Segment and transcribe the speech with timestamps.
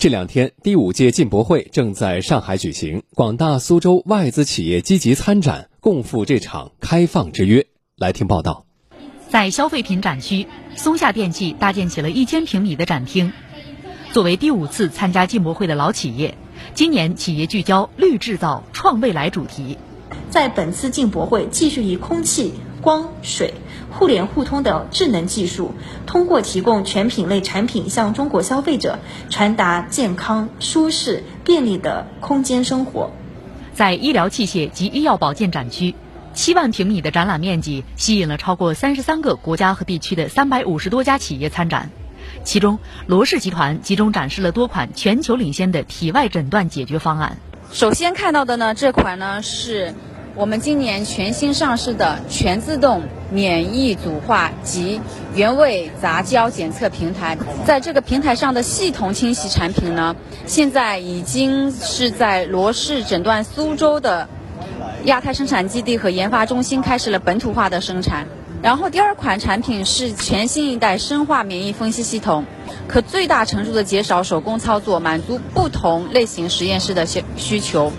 [0.00, 7.66] 这两天，第五届进博会正在上海举行，广大苏州外资企业积极参展，共赴这场开放之约。
[7.98, 8.64] 来听报道。
[9.28, 13.30] 在消费品展区，松下电器搭建起了一千平米的展厅。
[14.10, 16.34] 作为第五次参加进博会的老企业，
[16.72, 19.76] 今年企业聚焦“绿制造、创未来”主题。
[20.30, 23.54] 在本次进博会，继续以空气、光、水。
[23.92, 25.74] 互联互通的智能技术，
[26.06, 33.10] 通过提供全品类产品向中国消费者传达健康、舒适、便利的空间生活。
[33.74, 35.96] 在医疗器械及医药保健展区，
[36.34, 41.90] 七万平米的展览面积吸引了超过三十三个国家和地区的三百五十多家企业参展，
[42.44, 42.78] 其中
[43.08, 47.36] 罗氏集团集中展示了多款全球领先的体外诊断解决方案。
[47.72, 49.92] 首先看到的呢，这款呢是。
[50.40, 54.98] 我们今年全新上市的全自动免疫组化及
[55.34, 57.36] 原位杂交检测平台，
[57.66, 64.30] 在这个平台上的系统清洗产品呢，现在已经是在罗氏诊断苏州的
[65.04, 68.26] 亚太生产基地和研发中心开始了本土化的生产。
[68.62, 72.46] 然后第二款产品是全新一代生化免疫分析系统，
[72.88, 77.92] 可最大程度的减少手工操作，满足不同类型实验室的需需求。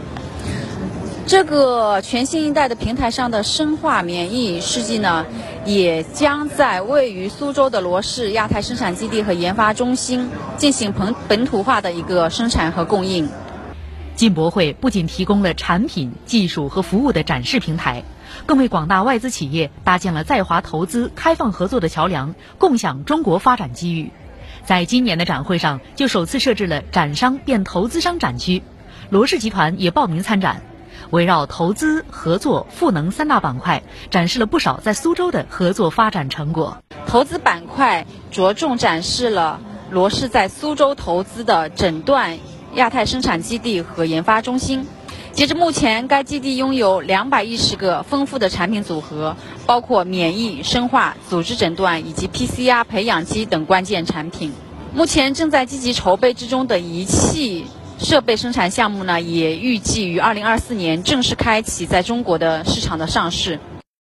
[1.32, 5.26] 这个全新一代的平台上的生化免疫试剂呢，
[5.66, 13.30] 也将在位于苏州的罗氏亚太生产基地和研发中心进行本本土化的一个生产和供应。
[14.14, 18.04] 进博会不仅提供了产品、技术和服务的展示平台，
[18.46, 24.12] 更为广大外资企业搭建了在华投资、开放合作的桥梁，共享中国发展机遇。
[24.66, 28.64] 在今年的展会上，就首次设置了展商变投资商展区，
[29.10, 30.64] 罗氏集团也报名参展。
[31.10, 36.78] 围绕投资、合作、赋能三大板块，展示了不少在苏州的合作发展成果。
[37.08, 42.38] 投资板块着重展示了罗氏在苏州投资的诊断
[42.76, 44.88] 亚太生产基地和研发中心。
[45.34, 54.54] 截至目前，该基地拥有两百一十个丰富的产品组合，包括免疫、生化、组织诊断以及 PCR 培养基等关键产品。
[54.94, 57.66] 目前正在积极筹备之中的仪器。
[58.04, 63.60] 设备生产项目呢，也预计于二零二四年正式开启在中国的市场的上市。